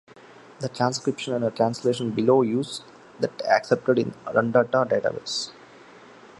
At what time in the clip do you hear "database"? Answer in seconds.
4.89-5.51